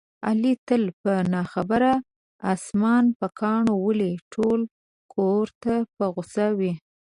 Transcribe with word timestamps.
علي 0.27 0.53
تل 0.67 0.83
په 1.01 1.13
نه 1.33 1.41
خبره 1.53 1.91
اسمان 2.53 3.03
په 3.19 3.27
کاڼو 3.39 3.73
ولي، 3.85 4.13
ټول 4.33 4.59
کورته 5.13 5.73
په 5.97 6.05
غوسه 6.13 6.47
وي. 6.59 6.73